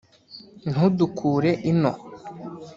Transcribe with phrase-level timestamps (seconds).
[0.69, 1.91] ntudukure ino